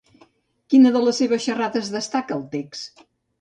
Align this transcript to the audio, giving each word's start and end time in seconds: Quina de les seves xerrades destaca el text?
Quina 0.73 0.91
de 0.95 1.01
les 1.07 1.19
seves 1.23 1.43
xerrades 1.49 1.93
destaca 1.97 2.37
el 2.39 2.43
text? 2.57 3.07